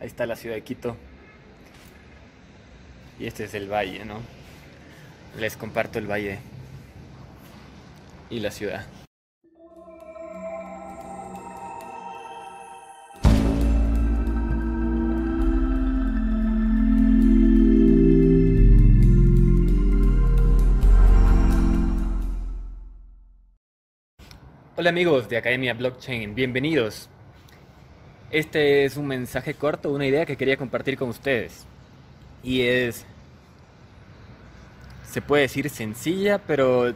Ahí 0.00 0.06
está 0.06 0.26
la 0.26 0.36
ciudad 0.36 0.54
de 0.54 0.62
Quito. 0.62 0.96
Y 3.18 3.26
este 3.26 3.44
es 3.44 3.54
el 3.54 3.70
valle, 3.70 4.04
¿no? 4.04 4.20
Les 5.38 5.56
comparto 5.56 5.98
el 5.98 6.10
valle 6.10 6.38
y 8.30 8.40
la 8.40 8.50
ciudad. 8.50 8.86
Hola 24.80 24.88
amigos 24.88 25.28
de 25.28 25.36
Academia 25.36 25.74
Blockchain, 25.74 26.34
bienvenidos. 26.34 27.10
Este 28.30 28.86
es 28.86 28.96
un 28.96 29.08
mensaje 29.08 29.52
corto, 29.52 29.92
una 29.92 30.06
idea 30.06 30.24
que 30.24 30.38
quería 30.38 30.56
compartir 30.56 30.96
con 30.96 31.10
ustedes. 31.10 31.66
Y 32.42 32.62
es, 32.62 33.04
se 35.06 35.20
puede 35.20 35.42
decir 35.42 35.68
sencilla, 35.68 36.38
pero 36.38 36.94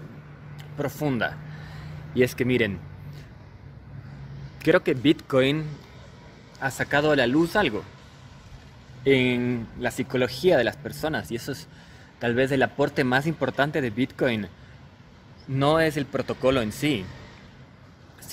profunda. 0.79 1.37
Y 2.15 2.23
es 2.23 2.35
que 2.35 2.47
miren, 2.47 2.79
creo 4.63 4.83
que 4.83 4.95
Bitcoin 4.95 5.65
ha 6.63 6.71
sacado 6.71 7.11
a 7.11 7.17
la 7.17 7.27
luz 7.27 7.55
algo 7.55 7.85
en 9.05 9.67
la 9.79 9.91
psicología 9.91 10.57
de 10.57 10.65
las 10.65 10.79
personas. 10.79 11.31
Y 11.31 11.37
eso 11.37 11.53
es 11.53 11.69
tal 12.19 12.35
vez 12.35 12.51
el 12.51 12.63
aporte 12.63 13.05
más 13.05 13.27
importante 13.27 13.83
de 13.83 13.91
Bitcoin. 13.91 14.49
No 15.49 15.81
es 15.81 15.99
el 15.99 16.07
protocolo 16.07 16.63
en 16.63 16.73
sí, 16.73 17.05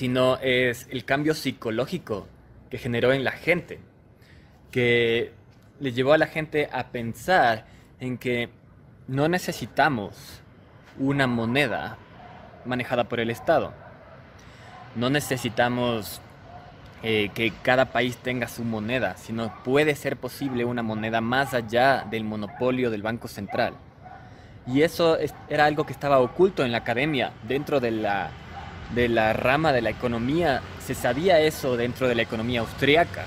sino 0.02 0.38
es 0.38 0.88
el 0.90 1.06
cambio 1.06 1.36
psicológico 1.36 2.28
que 2.72 2.80
generó 2.80 3.14
en 3.14 3.24
la 3.24 3.30
gente, 3.34 3.80
que 4.72 5.32
le 5.80 5.92
llevó 5.92 6.14
a 6.14 6.18
la 6.18 6.26
gente 6.26 6.68
a 6.74 6.88
pensar 6.88 7.68
en 8.00 8.18
que 8.18 8.50
no 9.08 9.28
necesitamos 9.28 10.42
una 10.98 11.28
moneda 11.28 11.98
manejada 12.66 13.04
por 13.04 13.20
el 13.20 13.30
Estado. 13.30 13.76
No 14.96 15.12
necesitamos 15.12 16.20
eh, 17.04 17.30
que 17.36 17.54
cada 17.62 17.86
país 17.92 18.18
tenga 18.18 18.48
su 18.48 18.64
moneda, 18.64 19.18
sino 19.18 19.54
puede 19.64 19.94
ser 19.94 20.18
posible 20.18 20.66
una 20.66 20.82
moneda 20.82 21.22
más 21.22 21.54
allá 21.54 22.08
del 22.10 22.24
monopolio 22.24 22.90
del 22.90 23.04
Banco 23.04 23.28
Central. 23.28 23.76
Y 24.66 24.82
eso 24.82 25.16
es- 25.20 25.36
era 25.48 25.66
algo 25.66 25.86
que 25.86 25.94
estaba 25.94 26.18
oculto 26.18 26.66
en 26.66 26.72
la 26.72 26.80
academia, 26.80 27.34
dentro 27.48 27.80
de 27.80 27.92
la, 27.92 28.32
de 28.96 29.10
la 29.10 29.34
rama 29.34 29.74
de 29.74 29.82
la 29.82 29.90
economía. 29.90 30.62
Se 30.86 30.96
sabía 30.96 31.40
eso 31.40 31.78
dentro 31.78 32.08
de 32.08 32.16
la 32.16 32.22
economía 32.22 32.62
austriaca. 32.62 33.26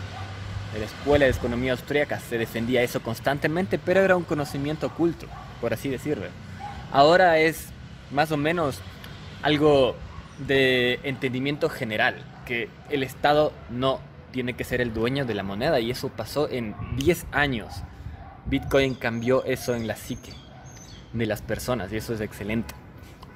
De 0.73 0.81
la 0.81 0.87
escuela 0.87 1.25
de 1.25 1.31
economía 1.31 1.73
austriaca 1.73 2.19
se 2.19 2.39
defendía 2.39 2.83
eso 2.83 3.01
constantemente, 3.01 3.79
pero 3.79 4.01
era 4.01 4.17
un 4.17 4.25
conocimiento 4.25 4.89
oculto, 4.89 5.27
por 5.61 5.73
así 5.73 5.89
decirlo. 5.89 6.27
Ahora 6.93 7.39
es 7.39 7.69
más 8.11 8.33
o 8.33 8.37
menos 8.37 8.81
algo 9.43 9.95
de 10.39 10.99
entendimiento 11.05 11.69
general, 11.69 12.17
que 12.45 12.69
el 12.91 13.03
Estado 13.03 13.53
no 13.71 14.01
tiene 14.33 14.55
que 14.55 14.65
ser 14.65 14.81
el 14.81 14.93
dueño 14.93 15.25
de 15.25 15.35
la 15.35 15.45
moneda 15.45 15.79
y 15.79 15.93
eso 15.93 16.09
pasó 16.09 16.49
en 16.51 16.75
10 16.97 17.27
años. 17.31 17.73
Bitcoin 18.47 18.95
cambió 18.95 19.45
eso 19.45 19.75
en 19.75 19.87
la 19.87 19.97
psique 19.97 20.33
de 21.13 21.27
las 21.27 21.41
personas 21.41 21.93
y 21.93 21.97
eso 21.99 22.15
es 22.15 22.21
excelente. 22.21 22.75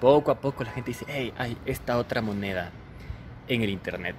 Poco 0.01 0.31
a 0.31 0.41
poco 0.41 0.65
la 0.65 0.71
gente 0.71 0.91
dice, 0.91 1.07
hey, 1.09 1.33
hay 1.37 1.57
esta 1.67 1.99
otra 1.99 2.23
moneda 2.23 2.71
en 3.49 3.63
el 3.63 3.71
Internet 3.71 4.15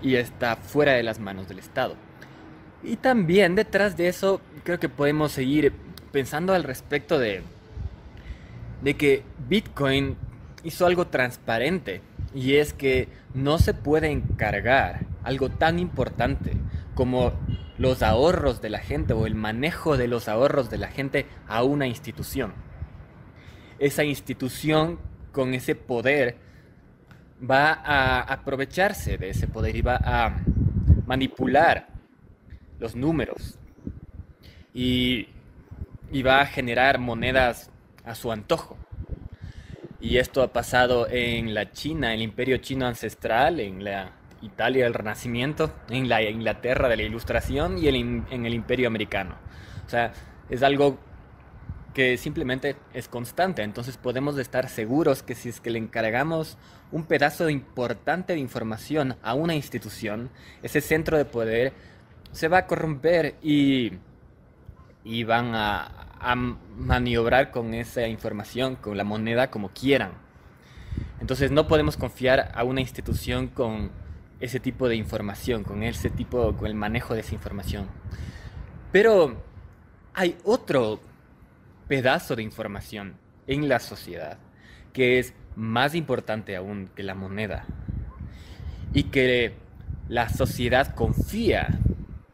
y 0.00 0.16
está 0.16 0.56
fuera 0.56 0.92
de 0.92 1.02
las 1.02 1.18
manos 1.18 1.48
del 1.48 1.58
Estado. 1.58 1.96
Y 2.82 2.96
también 2.96 3.54
detrás 3.54 3.96
de 3.96 4.08
eso 4.08 4.40
creo 4.64 4.80
que 4.80 4.88
podemos 4.88 5.32
seguir 5.32 5.72
pensando 6.10 6.52
al 6.52 6.64
respecto 6.64 7.18
de, 7.18 7.42
de 8.82 8.94
que 8.94 9.22
Bitcoin 9.48 10.16
hizo 10.64 10.86
algo 10.86 11.06
transparente 11.06 12.00
y 12.34 12.56
es 12.56 12.72
que 12.72 13.08
no 13.34 13.58
se 13.58 13.74
puede 13.74 14.10
encargar 14.10 15.06
algo 15.22 15.48
tan 15.48 15.78
importante 15.78 16.52
como 16.94 17.32
los 17.78 18.02
ahorros 18.02 18.60
de 18.60 18.70
la 18.70 18.78
gente 18.78 19.12
o 19.12 19.26
el 19.26 19.34
manejo 19.34 19.96
de 19.96 20.08
los 20.08 20.28
ahorros 20.28 20.70
de 20.70 20.78
la 20.78 20.88
gente 20.88 21.26
a 21.48 21.62
una 21.62 21.86
institución. 21.86 22.52
Esa 23.82 24.04
institución 24.04 25.00
con 25.32 25.54
ese 25.54 25.74
poder 25.74 26.36
va 27.42 27.72
a 27.72 28.20
aprovecharse 28.20 29.18
de 29.18 29.30
ese 29.30 29.48
poder 29.48 29.74
y 29.74 29.82
va 29.82 29.96
a 29.96 30.36
manipular 31.04 31.88
los 32.78 32.94
números 32.94 33.58
y, 34.72 35.26
y 36.12 36.22
va 36.22 36.42
a 36.42 36.46
generar 36.46 37.00
monedas 37.00 37.72
a 38.04 38.14
su 38.14 38.30
antojo. 38.30 38.76
Y 40.00 40.18
esto 40.18 40.42
ha 40.44 40.52
pasado 40.52 41.08
en 41.10 41.52
la 41.52 41.72
China, 41.72 42.14
el 42.14 42.22
imperio 42.22 42.58
chino 42.58 42.86
ancestral, 42.86 43.58
en 43.58 43.82
la 43.82 44.12
Italia 44.42 44.84
del 44.84 44.94
Renacimiento, 44.94 45.74
en 45.90 46.08
la 46.08 46.22
Inglaterra 46.22 46.88
de 46.88 46.98
la 46.98 47.02
Ilustración 47.02 47.78
y 47.78 47.88
en 47.88 48.46
el 48.46 48.54
imperio 48.54 48.86
americano. 48.86 49.34
O 49.84 49.90
sea, 49.90 50.12
es 50.48 50.62
algo 50.62 51.00
que 51.94 52.16
simplemente 52.16 52.76
es 52.94 53.08
constante. 53.08 53.62
Entonces 53.62 53.96
podemos 53.96 54.38
estar 54.38 54.68
seguros 54.68 55.22
que 55.22 55.34
si 55.34 55.48
es 55.48 55.60
que 55.60 55.70
le 55.70 55.78
encargamos 55.78 56.56
un 56.90 57.04
pedazo 57.04 57.48
importante 57.48 58.32
de 58.34 58.38
información 58.38 59.16
a 59.22 59.34
una 59.34 59.54
institución, 59.54 60.30
ese 60.62 60.80
centro 60.80 61.16
de 61.16 61.24
poder 61.24 61.72
se 62.32 62.48
va 62.48 62.58
a 62.58 62.66
corromper 62.66 63.36
y, 63.42 63.92
y 65.04 65.24
van 65.24 65.54
a, 65.54 66.12
a 66.18 66.34
maniobrar 66.34 67.50
con 67.50 67.74
esa 67.74 68.06
información, 68.06 68.76
con 68.76 68.96
la 68.96 69.04
moneda 69.04 69.50
como 69.50 69.68
quieran. 69.70 70.12
Entonces 71.20 71.50
no 71.50 71.68
podemos 71.68 71.96
confiar 71.96 72.52
a 72.54 72.64
una 72.64 72.80
institución 72.80 73.48
con 73.48 73.90
ese 74.40 74.58
tipo 74.58 74.88
de 74.88 74.96
información, 74.96 75.62
con 75.62 75.82
ese 75.82 76.10
tipo, 76.10 76.54
con 76.56 76.66
el 76.66 76.74
manejo 76.74 77.14
de 77.14 77.20
esa 77.20 77.34
información. 77.34 77.86
Pero 78.90 79.36
hay 80.14 80.36
otro 80.44 81.00
pedazo 81.88 82.36
de 82.36 82.42
información 82.42 83.14
en 83.46 83.68
la 83.68 83.78
sociedad 83.78 84.38
que 84.92 85.18
es 85.18 85.34
más 85.56 85.94
importante 85.94 86.56
aún 86.56 86.90
que 86.94 87.02
la 87.02 87.14
moneda 87.14 87.64
y 88.92 89.04
que 89.04 89.54
la 90.08 90.28
sociedad 90.28 90.94
confía 90.94 91.78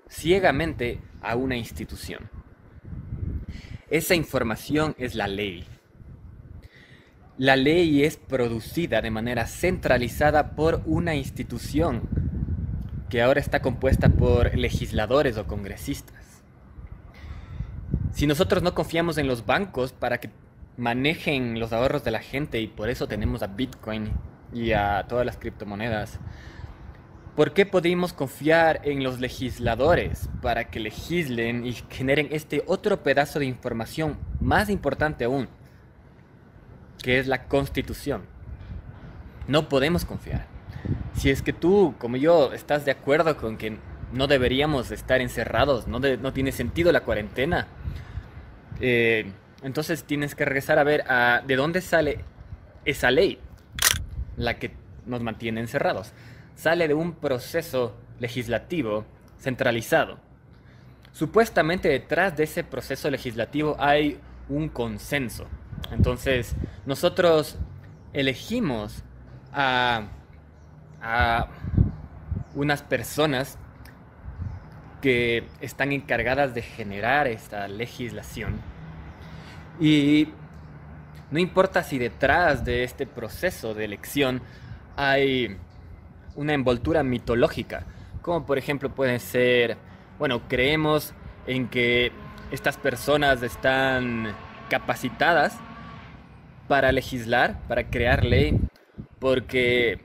ciegamente 0.08 1.00
a 1.20 1.36
una 1.36 1.56
institución. 1.56 2.30
Esa 3.90 4.14
información 4.14 4.94
es 4.98 5.14
la 5.14 5.28
ley. 5.28 5.64
La 7.36 7.56
ley 7.56 8.02
es 8.02 8.16
producida 8.16 9.00
de 9.00 9.10
manera 9.10 9.46
centralizada 9.46 10.56
por 10.56 10.82
una 10.86 11.14
institución 11.14 12.02
que 13.08 13.22
ahora 13.22 13.40
está 13.40 13.62
compuesta 13.62 14.08
por 14.08 14.56
legisladores 14.56 15.38
o 15.38 15.46
congresistas. 15.46 16.17
Si 18.18 18.26
nosotros 18.26 18.64
no 18.64 18.74
confiamos 18.74 19.16
en 19.16 19.28
los 19.28 19.46
bancos 19.46 19.92
para 19.92 20.18
que 20.18 20.30
manejen 20.76 21.60
los 21.60 21.72
ahorros 21.72 22.02
de 22.02 22.10
la 22.10 22.18
gente 22.18 22.60
y 22.60 22.66
por 22.66 22.90
eso 22.90 23.06
tenemos 23.06 23.44
a 23.44 23.46
Bitcoin 23.46 24.10
y 24.52 24.72
a 24.72 25.06
todas 25.08 25.24
las 25.24 25.36
criptomonedas, 25.36 26.18
¿por 27.36 27.52
qué 27.52 27.64
podemos 27.64 28.12
confiar 28.12 28.80
en 28.82 29.04
los 29.04 29.20
legisladores 29.20 30.28
para 30.42 30.64
que 30.68 30.80
legislen 30.80 31.64
y 31.64 31.74
generen 31.90 32.26
este 32.32 32.64
otro 32.66 33.04
pedazo 33.04 33.38
de 33.38 33.46
información 33.46 34.18
más 34.40 34.68
importante 34.68 35.24
aún, 35.24 35.48
que 37.00 37.20
es 37.20 37.28
la 37.28 37.44
constitución? 37.44 38.22
No 39.46 39.68
podemos 39.68 40.04
confiar. 40.04 40.48
Si 41.14 41.30
es 41.30 41.40
que 41.40 41.52
tú, 41.52 41.94
como 41.98 42.16
yo, 42.16 42.52
estás 42.52 42.84
de 42.84 42.90
acuerdo 42.90 43.36
con 43.36 43.56
que 43.56 43.78
no 44.12 44.26
deberíamos 44.26 44.90
estar 44.90 45.20
encerrados, 45.20 45.86
no, 45.86 46.00
no 46.00 46.32
tiene 46.32 46.50
sentido 46.50 46.90
la 46.90 47.02
cuarentena, 47.02 47.68
eh, 48.80 49.32
entonces 49.62 50.04
tienes 50.04 50.34
que 50.34 50.44
regresar 50.44 50.78
a 50.78 50.84
ver 50.84 51.04
a, 51.08 51.42
de 51.46 51.56
dónde 51.56 51.80
sale 51.80 52.24
esa 52.84 53.10
ley, 53.10 53.38
la 54.36 54.58
que 54.58 54.72
nos 55.06 55.22
mantiene 55.22 55.60
encerrados. 55.60 56.12
Sale 56.54 56.88
de 56.88 56.94
un 56.94 57.14
proceso 57.14 57.96
legislativo 58.20 59.04
centralizado. 59.38 60.18
Supuestamente 61.12 61.88
detrás 61.88 62.36
de 62.36 62.44
ese 62.44 62.64
proceso 62.64 63.10
legislativo 63.10 63.76
hay 63.78 64.20
un 64.48 64.68
consenso. 64.68 65.46
Entonces, 65.90 66.54
nosotros 66.86 67.58
elegimos 68.12 69.02
a, 69.52 70.08
a 71.02 71.48
unas 72.54 72.82
personas 72.82 73.58
que 75.00 75.44
están 75.60 75.92
encargadas 75.92 76.54
de 76.54 76.62
generar 76.62 77.26
esta 77.26 77.68
legislación. 77.68 78.60
Y 79.80 80.28
no 81.30 81.38
importa 81.38 81.82
si 81.82 81.98
detrás 81.98 82.64
de 82.64 82.84
este 82.84 83.06
proceso 83.06 83.74
de 83.74 83.84
elección 83.84 84.42
hay 84.96 85.56
una 86.34 86.54
envoltura 86.54 87.02
mitológica, 87.02 87.84
como 88.22 88.44
por 88.44 88.58
ejemplo 88.58 88.94
puede 88.94 89.18
ser, 89.18 89.76
bueno, 90.18 90.48
creemos 90.48 91.14
en 91.46 91.68
que 91.68 92.12
estas 92.50 92.76
personas 92.76 93.42
están 93.42 94.34
capacitadas 94.68 95.56
para 96.66 96.92
legislar, 96.92 97.58
para 97.68 97.88
crear 97.88 98.24
ley, 98.24 98.58
porque 99.18 100.00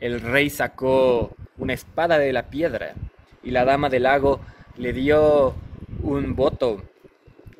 el 0.00 0.20
rey 0.20 0.50
sacó 0.50 1.34
una 1.56 1.72
espada 1.72 2.18
de 2.18 2.32
la 2.32 2.48
piedra 2.50 2.94
y 3.42 3.50
la 3.50 3.64
dama 3.64 3.88
del 3.88 4.04
lago 4.04 4.40
le 4.76 4.92
dio 4.92 5.54
un 6.02 6.34
voto 6.34 6.82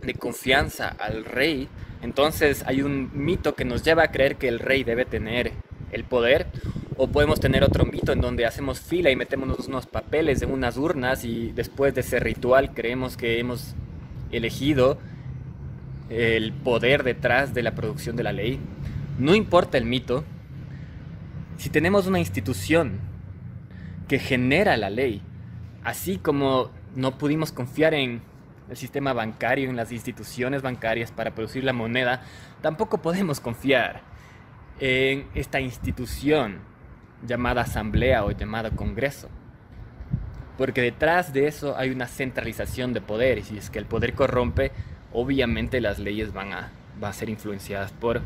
de 0.02 0.14
confianza 0.14 0.88
al 0.88 1.25
rey. 1.25 1.69
Entonces 2.02 2.64
hay 2.67 2.82
un 2.82 3.11
mito 3.14 3.55
que 3.55 3.64
nos 3.64 3.82
lleva 3.82 4.05
a 4.05 4.11
creer 4.11 4.37
que 4.37 4.49
el 4.49 4.58
rey 4.58 4.84
debe 4.84 5.05
tener 5.05 5.52
el 5.93 6.05
poder. 6.05 6.46
O 6.96 7.08
podemos 7.08 7.40
tener 7.40 7.64
otro 7.64 7.84
mito 7.84 8.12
en 8.12 8.20
donde 8.20 8.46
hacemos 8.46 8.81
fila 8.81 9.11
y 9.11 9.17
metemos 9.17 9.67
unos 9.67 9.87
papeles 9.87 10.43
en 10.43 10.50
unas 10.50 10.76
urnas 10.76 11.25
y 11.25 11.52
después 11.52 11.94
de 11.94 12.02
ese 12.02 12.20
ritual 12.20 12.75
creemos 12.75 13.17
que 13.17 13.38
hemos 13.38 13.75
elegido 14.31 14.99
el 16.11 16.52
poder 16.52 17.02
detrás 17.02 17.55
de 17.55 17.62
la 17.62 17.75
producción 17.75 18.17
de 18.17 18.23
la 18.23 18.32
ley. 18.32 18.61
No 19.19 19.34
importa 19.34 19.79
el 19.79 19.84
mito, 19.84 20.25
si 21.56 21.70
tenemos 21.70 22.06
una 22.06 22.19
institución 22.19 23.00
que 24.08 24.19
genera 24.19 24.76
la 24.76 24.90
ley, 24.90 25.23
así 25.84 26.19
como 26.19 26.70
no 26.94 27.19
pudimos 27.19 27.52
confiar 27.52 27.94
en 27.94 28.23
el 28.69 28.76
sistema 28.76 29.12
bancario, 29.12 29.69
en 29.69 29.76
las 29.76 29.93
instituciones 29.93 30.62
bancarias 30.62 31.11
para 31.11 31.34
producir 31.34 31.64
la 31.64 31.73
moneda, 31.73 32.23
tampoco 32.61 32.99
podemos 32.99 33.40
confiar 33.40 34.00
en 34.81 35.26
esta 35.34 35.61
institución 35.61 36.61
llamada 37.26 37.62
asamblea 37.62 38.25
o 38.25 38.31
llamada 38.31 38.70
congreso. 38.70 39.29
Porque 40.58 40.82
detrás 40.82 41.32
de 41.32 41.49
eso 41.49 41.76
hay 41.76 41.90
una 41.90 42.06
centralización 42.06 42.93
de 42.93 43.00
poder 43.00 43.38
y 43.38 43.43
si 43.43 43.58
es 43.58 43.70
que 43.70 43.79
el 43.79 43.87
poder 43.87 44.14
corrompe, 44.14 44.73
obviamente 45.12 45.81
las 45.81 45.99
leyes 45.99 46.32
van 46.32 46.52
a, 46.52 46.70
van 47.00 47.11
a 47.11 47.14
ser 47.14 47.29
influenciadas 47.29 47.93
por 47.93 48.23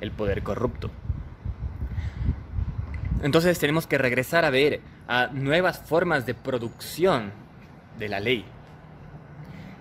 el 0.00 0.10
poder 0.10 0.42
corrupto. 0.42 0.90
Entonces 3.22 3.58
tenemos 3.58 3.86
que 3.86 3.98
regresar 3.98 4.44
a 4.44 4.50
ver 4.50 4.80
a 5.08 5.28
nuevas 5.28 5.78
formas 5.78 6.26
de 6.26 6.34
producción 6.34 7.32
de 7.98 8.08
la 8.08 8.20
ley. 8.20 8.44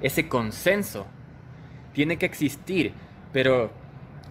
Ese 0.02 0.28
consenso 0.28 1.08
tiene 1.94 2.18
que 2.18 2.26
existir, 2.26 2.94
pero 3.32 3.72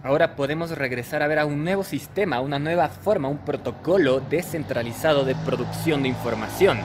ahora 0.03 0.35
podemos 0.35 0.71
regresar 0.71 1.23
a 1.23 1.27
ver 1.27 1.39
a 1.39 1.45
un 1.45 1.63
nuevo 1.63 1.83
sistema, 1.83 2.39
una 2.39 2.59
nueva 2.59 2.89
forma, 2.89 3.27
un 3.27 3.39
protocolo 3.39 4.19
descentralizado 4.19 5.25
de 5.25 5.35
producción 5.35 6.03
de 6.03 6.09
información. 6.09 6.79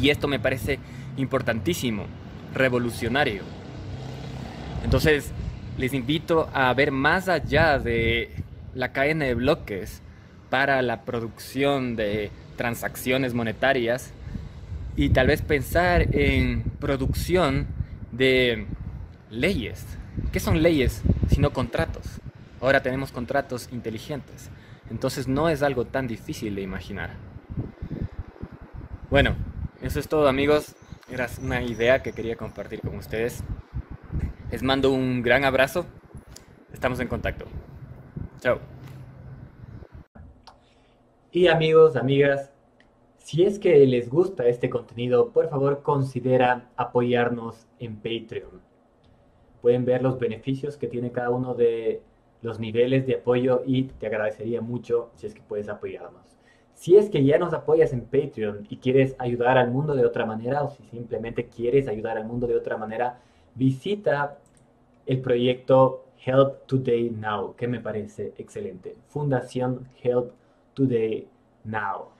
Y 0.00 0.10
esto 0.10 0.28
me 0.28 0.38
parece 0.38 0.78
importantísimo 1.16 2.04
revolucionario. 2.52 3.42
Entonces, 4.84 5.32
les 5.78 5.94
invito 5.94 6.48
a 6.52 6.72
ver 6.74 6.92
más 6.92 7.28
allá 7.28 7.78
de 7.78 8.30
la 8.74 8.92
cadena 8.92 9.24
de 9.24 9.34
bloques 9.34 10.02
para 10.54 10.82
la 10.82 11.02
producción 11.02 11.96
de 11.96 12.30
transacciones 12.56 13.34
monetarias 13.34 14.12
y 14.94 15.08
tal 15.08 15.26
vez 15.26 15.42
pensar 15.42 16.14
en 16.14 16.62
producción 16.78 17.66
de 18.12 18.64
leyes. 19.30 19.84
¿Qué 20.30 20.38
son 20.38 20.62
leyes 20.62 21.02
sino 21.28 21.52
contratos? 21.52 22.04
Ahora 22.60 22.84
tenemos 22.84 23.10
contratos 23.10 23.68
inteligentes. 23.72 24.48
Entonces 24.90 25.26
no 25.26 25.48
es 25.48 25.60
algo 25.64 25.86
tan 25.86 26.06
difícil 26.06 26.54
de 26.54 26.62
imaginar. 26.62 27.10
Bueno, 29.10 29.34
eso 29.82 29.98
es 29.98 30.06
todo 30.06 30.28
amigos. 30.28 30.76
Era 31.10 31.28
una 31.42 31.62
idea 31.64 32.00
que 32.00 32.12
quería 32.12 32.36
compartir 32.36 32.80
con 32.80 32.94
ustedes. 32.96 33.42
Les 34.52 34.62
mando 34.62 34.92
un 34.92 35.20
gran 35.20 35.44
abrazo. 35.44 35.84
Estamos 36.72 37.00
en 37.00 37.08
contacto. 37.08 37.46
Chao. 38.38 38.73
Y 41.34 41.48
amigos, 41.48 41.96
amigas, 41.96 42.52
si 43.16 43.42
es 43.42 43.58
que 43.58 43.84
les 43.86 44.08
gusta 44.08 44.46
este 44.46 44.70
contenido, 44.70 45.32
por 45.32 45.48
favor 45.48 45.82
considera 45.82 46.70
apoyarnos 46.76 47.66
en 47.80 47.96
Patreon. 47.96 48.60
Pueden 49.60 49.84
ver 49.84 50.00
los 50.00 50.20
beneficios 50.20 50.76
que 50.76 50.86
tiene 50.86 51.10
cada 51.10 51.30
uno 51.30 51.54
de 51.54 52.02
los 52.40 52.60
niveles 52.60 53.04
de 53.08 53.16
apoyo 53.16 53.62
y 53.66 53.82
te 53.82 54.06
agradecería 54.06 54.60
mucho 54.60 55.10
si 55.16 55.26
es 55.26 55.34
que 55.34 55.42
puedes 55.42 55.68
apoyarnos. 55.68 56.36
Si 56.72 56.96
es 56.96 57.10
que 57.10 57.24
ya 57.24 57.36
nos 57.36 57.52
apoyas 57.52 57.92
en 57.92 58.02
Patreon 58.02 58.68
y 58.70 58.76
quieres 58.76 59.16
ayudar 59.18 59.58
al 59.58 59.72
mundo 59.72 59.96
de 59.96 60.06
otra 60.06 60.24
manera 60.26 60.62
o 60.62 60.68
si 60.68 60.84
simplemente 60.84 61.48
quieres 61.48 61.88
ayudar 61.88 62.16
al 62.16 62.26
mundo 62.26 62.46
de 62.46 62.54
otra 62.54 62.76
manera, 62.76 63.18
visita 63.56 64.38
el 65.04 65.20
proyecto 65.20 66.04
Help 66.24 66.64
Today 66.66 67.10
Now, 67.10 67.56
que 67.56 67.66
me 67.66 67.80
parece 67.80 68.34
excelente. 68.38 68.94
Fundación 69.08 69.88
Help 70.00 70.30
Today 70.74 71.26
Now. 71.64 72.13